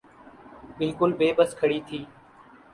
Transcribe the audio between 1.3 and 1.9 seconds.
بس کھڑی